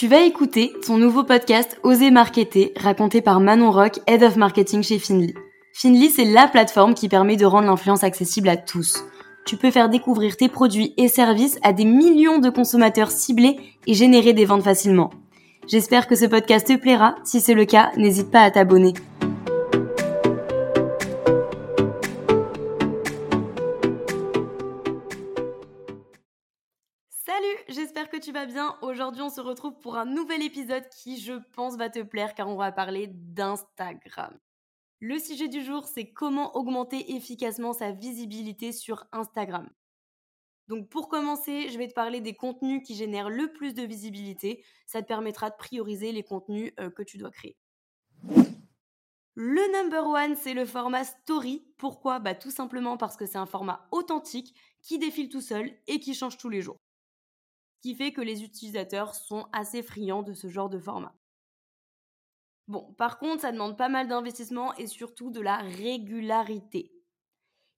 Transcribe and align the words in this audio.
Tu 0.00 0.08
vas 0.08 0.22
écouter 0.22 0.72
ton 0.86 0.96
nouveau 0.96 1.24
podcast 1.24 1.78
Oser 1.82 2.10
Marketer, 2.10 2.72
raconté 2.76 3.20
par 3.20 3.38
Manon 3.38 3.70
Rock, 3.70 3.98
Head 4.06 4.22
of 4.22 4.36
Marketing 4.36 4.82
chez 4.82 4.98
Finly. 4.98 5.34
Finly, 5.74 6.08
c'est 6.08 6.24
la 6.24 6.48
plateforme 6.48 6.94
qui 6.94 7.08
permet 7.08 7.36
de 7.36 7.44
rendre 7.44 7.66
l'influence 7.66 8.02
accessible 8.02 8.48
à 8.48 8.56
tous. 8.56 9.04
Tu 9.44 9.56
peux 9.56 9.70
faire 9.70 9.90
découvrir 9.90 10.38
tes 10.38 10.48
produits 10.48 10.94
et 10.96 11.08
services 11.08 11.58
à 11.62 11.72
des 11.72 11.84
millions 11.84 12.38
de 12.38 12.48
consommateurs 12.48 13.10
ciblés 13.10 13.58
et 13.86 13.92
générer 13.92 14.32
des 14.32 14.44
ventes 14.46 14.62
facilement. 14.62 15.10
J'espère 15.68 16.06
que 16.06 16.16
ce 16.16 16.24
podcast 16.24 16.66
te 16.66 16.76
plaira. 16.76 17.16
Si 17.24 17.40
c'est 17.40 17.52
le 17.52 17.64
cas, 17.64 17.90
n'hésite 17.96 18.30
pas 18.30 18.40
à 18.40 18.50
t'abonner. 18.50 18.94
Salut, 27.40 27.64
j'espère 27.68 28.10
que 28.10 28.18
tu 28.18 28.32
vas 28.32 28.44
bien. 28.44 28.76
Aujourd'hui, 28.82 29.22
on 29.22 29.30
se 29.30 29.40
retrouve 29.40 29.78
pour 29.80 29.96
un 29.96 30.04
nouvel 30.04 30.42
épisode 30.42 30.86
qui, 30.90 31.18
je 31.18 31.32
pense, 31.54 31.76
va 31.76 31.88
te 31.88 32.02
plaire 32.02 32.34
car 32.34 32.48
on 32.48 32.56
va 32.56 32.70
parler 32.70 33.06
d'Instagram. 33.06 34.38
Le 34.98 35.18
sujet 35.18 35.48
du 35.48 35.64
jour, 35.64 35.86
c'est 35.86 36.12
comment 36.12 36.54
augmenter 36.54 37.14
efficacement 37.14 37.72
sa 37.72 37.92
visibilité 37.92 38.72
sur 38.72 39.06
Instagram. 39.12 39.70
Donc 40.68 40.90
pour 40.90 41.08
commencer, 41.08 41.70
je 41.70 41.78
vais 41.78 41.88
te 41.88 41.94
parler 41.94 42.20
des 42.20 42.34
contenus 42.34 42.82
qui 42.86 42.94
génèrent 42.94 43.30
le 43.30 43.50
plus 43.50 43.72
de 43.72 43.84
visibilité. 43.84 44.62
Ça 44.84 45.00
te 45.00 45.08
permettra 45.08 45.48
de 45.48 45.56
prioriser 45.56 46.12
les 46.12 46.22
contenus 46.22 46.72
euh, 46.78 46.90
que 46.90 47.02
tu 47.02 47.16
dois 47.16 47.30
créer. 47.30 47.56
Le 49.34 49.82
number 49.82 50.06
one, 50.06 50.36
c'est 50.36 50.52
le 50.52 50.66
format 50.66 51.04
story. 51.04 51.64
Pourquoi? 51.78 52.18
Bah, 52.18 52.34
Tout 52.34 52.50
simplement 52.50 52.98
parce 52.98 53.16
que 53.16 53.24
c'est 53.24 53.38
un 53.38 53.46
format 53.46 53.88
authentique 53.92 54.54
qui 54.82 54.98
défile 54.98 55.30
tout 55.30 55.40
seul 55.40 55.72
et 55.86 56.00
qui 56.00 56.12
change 56.12 56.36
tous 56.36 56.50
les 56.50 56.60
jours. 56.60 56.80
Qui 57.82 57.94
fait 57.94 58.14
que 58.14 58.22
les 58.22 58.42
utilisateurs 58.42 59.14
sont 59.14 59.46
assez 59.52 59.82
friands 59.82 60.22
de 60.22 60.32
ce 60.32 60.48
genre 60.48 60.70
de 60.70 60.78
format. 60.78 61.14
Bon, 62.68 62.94
par 62.94 63.18
contre, 63.18 63.42
ça 63.42 63.52
demande 63.52 63.76
pas 63.76 63.88
mal 63.90 64.08
d'investissement 64.08 64.74
et 64.76 64.86
surtout 64.86 65.30
de 65.30 65.40
la 65.40 65.58
régularité. 65.58 66.92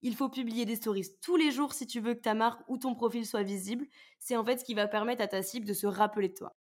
Il 0.03 0.17
faut 0.17 0.29
publier 0.31 0.67
des 0.67 0.77
stories 0.77 1.09
tous 1.23 1.37
les 1.37 1.51
jours 1.53 1.75
si 1.75 1.87
tu 1.87 2.01
veux 2.01 2.15
que 2.15 2.21
ta 2.21 2.35
marque 2.35 2.63
ou 2.69 2.79
ton 2.79 2.95
profil 2.95 3.27
soit 3.27 3.43
visible. 3.45 3.89
C'est 4.19 4.37
en 4.37 4.45
fait 4.45 4.59
ce 4.59 4.65
qui 4.65 4.75
va 4.75 4.89
permettre 4.89 5.23
à 5.23 5.29
ta 5.29 5.43
cible 5.43 5.67
de 5.67 5.75
se 5.75 5.87
rappeler 5.89 6.29
de 6.31 6.35
toi. 6.35 6.57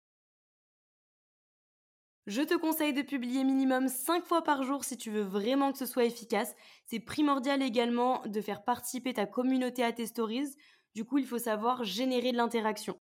Je 2.26 2.40
te 2.42 2.54
conseille 2.54 2.92
de 2.94 3.02
publier 3.02 3.44
minimum 3.44 3.88
5 3.88 4.24
fois 4.24 4.42
par 4.42 4.62
jour 4.62 4.84
si 4.84 4.96
tu 4.96 5.10
veux 5.10 5.20
vraiment 5.22 5.72
que 5.72 5.78
ce 5.78 5.86
soit 5.86 6.04
efficace. 6.04 6.54
C'est 6.86 7.00
primordial 7.00 7.62
également 7.62 8.22
de 8.26 8.40
faire 8.40 8.64
participer 8.64 9.12
ta 9.14 9.26
communauté 9.26 9.82
à 9.84 9.92
tes 9.92 10.06
stories. 10.06 10.54
Du 10.94 11.04
coup, 11.04 11.18
il 11.18 11.26
faut 11.26 11.38
savoir 11.38 11.84
générer 11.84 12.32
de 12.32 12.36
l'interaction. 12.38 12.99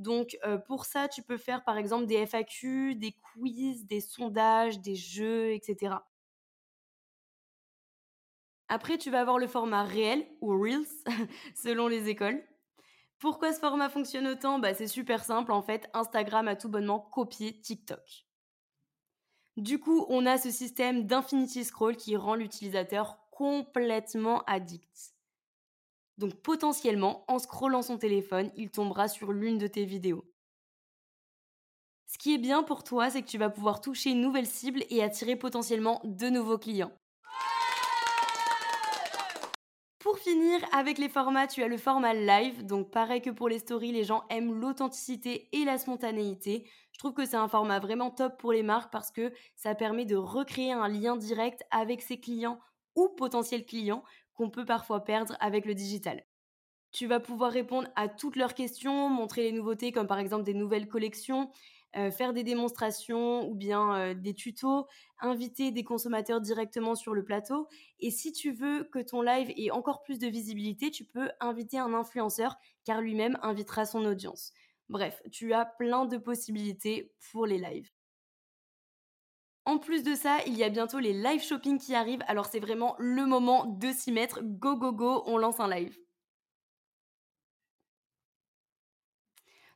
Donc 0.00 0.36
pour 0.66 0.86
ça, 0.86 1.08
tu 1.08 1.22
peux 1.22 1.36
faire 1.36 1.62
par 1.62 1.76
exemple 1.76 2.06
des 2.06 2.26
FAQ, 2.26 2.94
des 2.96 3.12
quiz, 3.12 3.86
des 3.86 4.00
sondages, 4.00 4.80
des 4.80 4.96
jeux, 4.96 5.52
etc. 5.52 5.96
Après, 8.68 8.98
tu 8.98 9.10
vas 9.10 9.20
avoir 9.20 9.38
le 9.38 9.46
format 9.46 9.82
réel 9.82 10.26
ou 10.40 10.58
Reels, 10.58 10.86
selon 11.54 11.88
les 11.88 12.08
écoles. 12.08 12.42
Pourquoi 13.18 13.52
ce 13.52 13.60
format 13.60 13.90
fonctionne 13.90 14.26
autant? 14.26 14.58
Bah, 14.58 14.72
C'est 14.74 14.86
super 14.86 15.24
simple 15.24 15.52
en 15.52 15.60
fait. 15.60 15.90
Instagram 15.92 16.48
a 16.48 16.56
tout 16.56 16.70
bonnement 16.70 17.00
copié 17.00 17.60
TikTok. 17.60 18.26
Du 19.56 19.78
coup, 19.78 20.06
on 20.08 20.24
a 20.24 20.38
ce 20.38 20.50
système 20.50 21.06
d'infinity 21.06 21.64
scroll 21.64 21.96
qui 21.96 22.16
rend 22.16 22.34
l'utilisateur 22.34 23.18
complètement 23.30 24.42
addict. 24.46 25.14
Donc 26.20 26.34
potentiellement, 26.34 27.24
en 27.28 27.38
scrollant 27.38 27.80
son 27.80 27.96
téléphone, 27.96 28.50
il 28.54 28.70
tombera 28.70 29.08
sur 29.08 29.32
l'une 29.32 29.56
de 29.56 29.66
tes 29.66 29.86
vidéos. 29.86 30.30
Ce 32.06 32.18
qui 32.18 32.34
est 32.34 32.38
bien 32.38 32.62
pour 32.62 32.84
toi, 32.84 33.08
c'est 33.08 33.22
que 33.22 33.26
tu 33.26 33.38
vas 33.38 33.48
pouvoir 33.48 33.80
toucher 33.80 34.10
une 34.10 34.20
nouvelle 34.20 34.46
cible 34.46 34.82
et 34.90 35.02
attirer 35.02 35.34
potentiellement 35.34 36.02
de 36.04 36.28
nouveaux 36.28 36.58
clients. 36.58 36.92
Pour 39.98 40.18
finir, 40.18 40.60
avec 40.72 40.98
les 40.98 41.08
formats, 41.08 41.46
tu 41.46 41.62
as 41.62 41.68
le 41.68 41.78
format 41.78 42.12
live. 42.12 42.66
Donc 42.66 42.90
pareil 42.90 43.22
que 43.22 43.30
pour 43.30 43.48
les 43.48 43.58
stories, 43.58 43.92
les 43.92 44.04
gens 44.04 44.24
aiment 44.28 44.52
l'authenticité 44.52 45.48
et 45.52 45.64
la 45.64 45.78
spontanéité. 45.78 46.68
Je 46.92 46.98
trouve 46.98 47.14
que 47.14 47.24
c'est 47.24 47.38
un 47.38 47.48
format 47.48 47.80
vraiment 47.80 48.10
top 48.10 48.38
pour 48.38 48.52
les 48.52 48.62
marques 48.62 48.92
parce 48.92 49.10
que 49.10 49.32
ça 49.56 49.74
permet 49.74 50.04
de 50.04 50.16
recréer 50.16 50.72
un 50.72 50.88
lien 50.88 51.16
direct 51.16 51.62
avec 51.70 52.02
ses 52.02 52.20
clients 52.20 52.60
ou 52.94 53.08
potentiels 53.08 53.64
clients 53.64 54.04
qu'on 54.34 54.50
peut 54.50 54.64
parfois 54.64 55.04
perdre 55.04 55.36
avec 55.40 55.64
le 55.64 55.74
digital. 55.74 56.24
Tu 56.92 57.06
vas 57.06 57.20
pouvoir 57.20 57.52
répondre 57.52 57.88
à 57.94 58.08
toutes 58.08 58.36
leurs 58.36 58.54
questions, 58.54 59.08
montrer 59.08 59.42
les 59.42 59.52
nouveautés 59.52 59.92
comme 59.92 60.08
par 60.08 60.18
exemple 60.18 60.44
des 60.44 60.54
nouvelles 60.54 60.88
collections, 60.88 61.50
euh, 61.96 62.10
faire 62.10 62.32
des 62.32 62.44
démonstrations 62.44 63.48
ou 63.48 63.54
bien 63.54 63.94
euh, 63.96 64.14
des 64.14 64.34
tutos, 64.34 64.86
inviter 65.20 65.72
des 65.72 65.84
consommateurs 65.84 66.40
directement 66.40 66.94
sur 66.94 67.14
le 67.14 67.24
plateau. 67.24 67.68
Et 67.98 68.10
si 68.10 68.32
tu 68.32 68.52
veux 68.52 68.84
que 68.84 69.00
ton 69.00 69.22
live 69.22 69.52
ait 69.56 69.70
encore 69.70 70.02
plus 70.02 70.18
de 70.18 70.28
visibilité, 70.28 70.90
tu 70.90 71.04
peux 71.04 71.30
inviter 71.40 71.78
un 71.78 71.94
influenceur 71.94 72.56
car 72.84 73.00
lui-même 73.00 73.38
invitera 73.42 73.86
son 73.86 74.04
audience. 74.04 74.52
Bref, 74.88 75.22
tu 75.30 75.52
as 75.52 75.64
plein 75.64 76.06
de 76.06 76.16
possibilités 76.16 77.12
pour 77.30 77.46
les 77.46 77.58
lives. 77.58 77.90
En 79.64 79.78
plus 79.78 80.02
de 80.02 80.14
ça, 80.14 80.40
il 80.46 80.54
y 80.58 80.64
a 80.64 80.68
bientôt 80.68 80.98
les 80.98 81.14
live 81.14 81.40
shopping 81.42 81.78
qui 81.78 81.94
arrivent, 81.94 82.22
alors 82.28 82.44
c'est 82.44 82.60
vraiment 82.60 82.94
le 82.98 83.24
moment 83.24 83.64
de 83.64 83.90
s'y 83.90 84.12
mettre. 84.12 84.40
Go 84.42 84.76
go 84.76 84.92
go, 84.92 85.22
on 85.24 85.38
lance 85.38 85.60
un 85.60 85.68
live. 85.70 85.96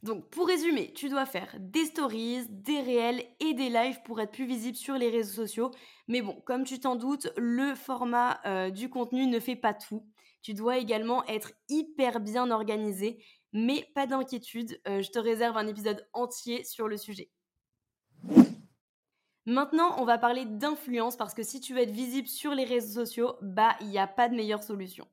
Donc 0.02 0.28
pour 0.30 0.46
résumer, 0.46 0.92
tu 0.92 1.08
dois 1.08 1.24
faire 1.24 1.56
des 1.58 1.86
stories, 1.86 2.46
des 2.50 2.80
réels 2.80 3.24
et 3.40 3.54
des 3.54 3.70
lives 3.70 4.02
pour 4.04 4.20
être 4.20 4.32
plus 4.32 4.46
visible 4.46 4.76
sur 4.76 4.94
les 4.96 5.08
réseaux 5.08 5.32
sociaux. 5.46 5.70
Mais 6.08 6.20
bon, 6.20 6.40
comme 6.44 6.64
tu 6.64 6.78
t'en 6.78 6.96
doutes, 6.96 7.32
le 7.38 7.74
format 7.74 8.40
euh, 8.46 8.70
du 8.70 8.90
contenu 8.90 9.26
ne 9.26 9.40
fait 9.40 9.56
pas 9.56 9.72
tout. 9.72 10.06
Tu 10.42 10.52
dois 10.52 10.76
également 10.76 11.24
être 11.26 11.52
hyper 11.70 12.20
bien 12.20 12.50
organisé, 12.50 13.24
mais 13.54 13.88
pas 13.94 14.06
d'inquiétude, 14.06 14.78
euh, 14.88 15.00
je 15.00 15.10
te 15.10 15.18
réserve 15.18 15.56
un 15.56 15.66
épisode 15.66 16.06
entier 16.12 16.64
sur 16.64 16.86
le 16.86 16.98
sujet. 16.98 17.30
Maintenant, 19.46 20.00
on 20.00 20.04
va 20.04 20.18
parler 20.18 20.44
d'influence 20.46 21.16
parce 21.16 21.34
que 21.34 21.42
si 21.42 21.60
tu 21.60 21.74
veux 21.74 21.80
être 21.80 21.90
visible 21.90 22.28
sur 22.28 22.54
les 22.54 22.64
réseaux 22.64 23.04
sociaux, 23.04 23.36
bah, 23.42 23.76
il 23.80 23.88
n'y 23.88 23.98
a 23.98 24.06
pas 24.06 24.28
de 24.28 24.34
meilleure 24.34 24.62
solution. 24.62 25.06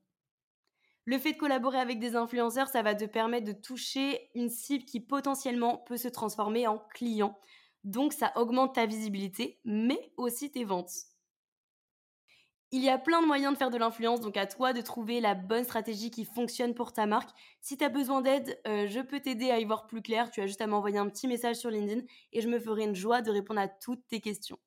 Le 1.04 1.18
fait 1.18 1.32
de 1.32 1.38
collaborer 1.38 1.78
avec 1.78 1.98
des 1.98 2.16
influenceurs, 2.16 2.68
ça 2.68 2.82
va 2.82 2.94
te 2.94 3.04
permettre 3.04 3.46
de 3.46 3.52
toucher 3.52 4.30
une 4.34 4.48
cible 4.48 4.84
qui 4.84 5.00
potentiellement 5.00 5.78
peut 5.78 5.96
se 5.96 6.08
transformer 6.08 6.66
en 6.66 6.78
client. 6.78 7.38
Donc, 7.84 8.12
ça 8.12 8.32
augmente 8.36 8.74
ta 8.74 8.86
visibilité, 8.86 9.60
mais 9.64 10.12
aussi 10.16 10.50
tes 10.50 10.64
ventes. 10.64 11.11
Il 12.72 12.82
y 12.82 12.88
a 12.88 12.98
plein 12.98 13.20
de 13.22 13.26
moyens 13.26 13.52
de 13.52 13.58
faire 13.58 13.70
de 13.70 13.76
l'influence, 13.76 14.20
donc 14.20 14.36
à 14.36 14.46
toi 14.46 14.72
de 14.72 14.80
trouver 14.80 15.20
la 15.20 15.34
bonne 15.34 15.62
stratégie 15.64 16.10
qui 16.10 16.24
fonctionne 16.24 16.74
pour 16.74 16.92
ta 16.92 17.06
marque. 17.06 17.30
Si 17.60 17.76
tu 17.76 17.84
as 17.84 17.88
besoin 17.90 18.20
d'aide, 18.22 18.60
euh, 18.66 18.86
je 18.88 19.00
peux 19.00 19.20
t'aider 19.20 19.50
à 19.50 19.60
y 19.60 19.64
voir 19.64 19.86
plus 19.86 20.02
clair. 20.02 20.30
Tu 20.30 20.40
as 20.40 20.46
juste 20.46 20.60
à 20.62 20.66
m'envoyer 20.66 20.98
un 20.98 21.08
petit 21.08 21.28
message 21.28 21.56
sur 21.56 21.70
LinkedIn 21.70 22.02
et 22.32 22.40
je 22.40 22.48
me 22.48 22.58
ferai 22.58 22.84
une 22.84 22.94
joie 22.96 23.20
de 23.22 23.30
répondre 23.30 23.60
à 23.60 23.68
toutes 23.68 24.06
tes 24.08 24.20
questions. 24.20 24.58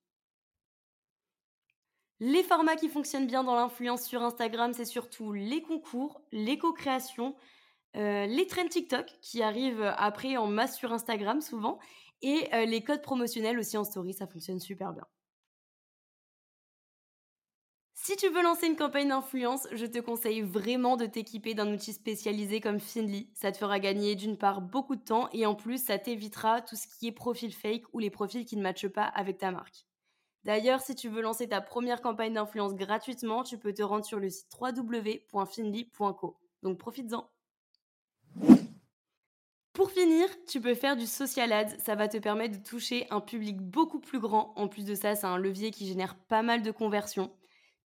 Les 2.20 2.44
formats 2.44 2.76
qui 2.76 2.90
fonctionnent 2.90 3.28
bien 3.28 3.44
dans 3.44 3.56
l'influence 3.56 4.04
sur 4.04 4.22
Instagram, 4.22 4.74
c'est 4.74 4.86
surtout 4.86 5.32
les 5.34 5.62
concours, 5.62 6.22
les 6.32 6.58
co-créations, 6.58 7.36
euh, 7.98 8.26
les 8.28 8.48
trends 8.48 8.68
TikTok 8.68 9.08
qui 9.22 9.42
arrivent 9.44 9.94
après 9.98 10.38
en 10.38 10.48
masse 10.48 10.78
sur 10.78 10.94
Instagram 10.94 11.42
souvent, 11.42 11.80
et 12.22 12.54
euh, 12.54 12.66
les 12.66 12.84
codes 12.84 13.02
promotionnels 13.02 13.60
aussi 13.60 13.78
en 13.78 13.84
story, 13.86 14.14
ça 14.14 14.28
fonctionne 14.28 14.60
super 14.60 14.94
bien. 14.94 15.06
Si 18.08 18.16
tu 18.18 18.30
veux 18.30 18.44
lancer 18.44 18.68
une 18.68 18.76
campagne 18.76 19.08
d'influence, 19.08 19.68
je 19.72 19.88
te 19.88 19.98
conseille 19.98 20.41
vraiment 20.44 20.96
de 20.96 21.08
t'équiper 21.08 21.56
d'un 21.56 21.74
outil 21.74 21.91
spécialisé 21.91 22.62
comme 22.62 22.79
Finly. 22.79 23.32
Ça 23.34 23.52
te 23.52 23.58
fera 23.58 23.79
gagner 23.79 24.14
d'une 24.14 24.38
part 24.38 24.62
beaucoup 24.62 24.96
de 24.96 25.02
temps 25.02 25.28
et 25.34 25.47
en 25.47 25.56
plus 25.56 25.84
ça 25.84 25.97
t'évitera 25.97 26.62
tout 26.62 26.76
ce 26.76 26.85
qui 26.85 27.08
est 27.08 27.12
profil 27.12 27.52
fake 27.52 27.85
ou 27.94 28.00
les 28.00 28.12
profils 28.12 28.46
qui 28.46 28.58
ne 28.58 28.62
matchent 28.62 28.90
pas 28.90 29.06
avec 29.06 29.40
ta 29.40 29.50
marque. 29.50 29.88
D'ailleurs, 30.44 30.82
si 30.82 30.94
tu 30.94 31.09
veux 31.09 31.24
lancer 31.24 31.50
ta 31.50 31.62
première 31.62 32.00
campagne 32.03 32.35
d'influence 32.35 32.76
gratuitement, 32.76 33.41
tu 33.41 33.58
peux 33.58 33.74
te 33.74 33.82
rendre 33.82 34.06
sur 34.06 34.20
le 34.20 34.29
site 34.29 34.52
www.finly.co. 34.62 36.38
Donc 36.62 36.78
profites-en. 36.78 37.28
Pour 39.74 39.90
finir, 39.90 40.28
tu 40.47 40.62
peux 40.62 40.76
faire 40.76 40.96
du 40.96 41.08
social 41.08 41.52
ads. 41.52 41.79
Ça 41.79 41.96
va 41.96 42.08
te 42.08 42.18
permettre 42.18 42.59
de 42.59 42.64
toucher 42.64 43.08
un 43.09 43.20
public 43.20 43.58
beaucoup 43.58 44.00
plus 44.00 44.20
grand. 44.20 44.53
En 44.58 44.68
plus 44.68 44.85
de 44.85 44.94
ça, 44.94 45.16
c'est 45.16 45.26
un 45.26 45.40
levier 45.40 45.72
qui 45.72 45.88
génère 45.88 46.14
pas 46.16 46.44
mal 46.44 46.62
de 46.62 46.70
conversions 46.70 47.32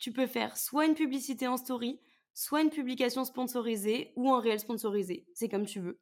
tu 0.00 0.12
peux 0.12 0.26
faire 0.26 0.56
soit 0.56 0.86
une 0.86 0.94
publicité 0.94 1.46
en 1.46 1.56
story, 1.56 2.00
soit 2.34 2.62
une 2.62 2.70
publication 2.70 3.24
sponsorisée 3.24 4.12
ou 4.16 4.32
un 4.32 4.40
réel 4.40 4.58
sponsorisé. 4.58 5.26
C'est 5.34 5.48
comme 5.48 5.66
tu 5.66 5.78
veux. 5.78 6.00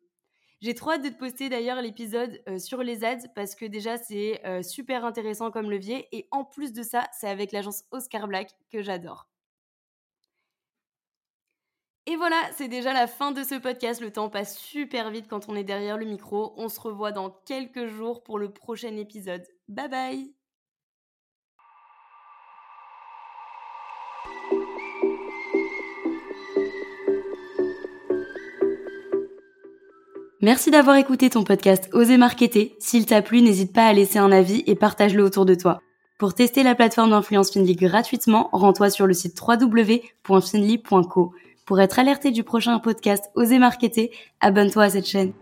J'ai 0.61 0.75
trop 0.75 0.93
hâte 0.93 1.05
de 1.05 1.09
te 1.11 1.19
poster 1.19 1.49
d'ailleurs 1.49 1.83
l'épisode 1.83 2.43
euh, 2.49 2.59
sur 2.59 2.83
les 2.83 3.05
ads 3.05 3.29
parce 3.35 3.55
que 3.55 3.65
déjà 3.65 3.97
c'est 3.97 4.45
euh, 4.45 4.63
super 4.63 5.05
intéressant 5.05 5.51
comme 5.51 5.71
levier 5.71 6.09
et 6.11 6.27
en 6.33 6.45
plus 6.45 6.73
de 6.73 6.83
ça, 6.83 7.07
c'est 7.13 7.29
avec 7.29 7.53
l'agence 7.53 7.85
Oscar 7.93 8.27
Black 8.27 8.51
que 8.73 8.83
j'adore. 8.83 9.29
Et 12.07 12.17
voilà, 12.17 12.41
c'est 12.57 12.69
déjà 12.69 12.95
la 12.95 13.07
fin 13.07 13.33
de 13.33 13.45
ce 13.45 13.55
podcast. 13.57 14.01
Le 14.01 14.11
temps 14.11 14.31
passe 14.31 14.57
super 14.57 15.11
vite 15.11 15.29
quand 15.29 15.51
on 15.51 15.55
est 15.55 15.63
derrière 15.63 15.99
le 15.99 16.07
micro. 16.07 16.55
On 16.57 16.71
se 16.71 16.81
revoit 16.81 17.13
dans 17.13 17.31
quelques 17.45 17.87
jours 17.87 18.23
pour 18.23 18.39
le 18.39 18.51
prochain 18.51 18.97
épisode. 18.97 19.47
Bye 19.69 19.89
bye 19.91 20.38
Merci 30.41 30.71
d'avoir 30.71 30.97
écouté 30.97 31.31
ton 31.31 31.43
podcast 31.43 31.91
Oser 31.93 32.17
Marketer. 32.17 32.77
S'il 32.79 33.07
t'a 33.07 33.23
plu, 33.23 33.43
n'hésite 33.43 33.73
pas 33.73 33.87
à 33.87 33.93
laisser 33.93 34.19
un 34.19 34.31
avis 34.31 34.63
et 34.67 34.77
partage-le 34.77 35.25
autour 35.25 35.45
de 35.45 35.55
toi. 35.55 35.83
Pour 36.17 36.33
tester 36.33 36.63
la 36.63 36.75
plateforme 36.75 37.11
d'influence 37.11 37.53
Finly 37.53 37.75
gratuitement, 37.75 38.49
rends-toi 38.53 38.89
sur 38.89 39.07
le 39.07 39.15
site 39.15 39.41
www.finly.co. 39.41 41.33
Pour 41.67 41.81
être 41.81 41.99
alerté 41.99 42.31
du 42.31 42.45
prochain 42.45 42.79
podcast 42.79 43.31
Oser 43.35 43.59
Marketer, 43.59 44.11
abonne-toi 44.41 44.85
à 44.85 44.91
cette 44.91 45.07
chaîne. 45.07 45.33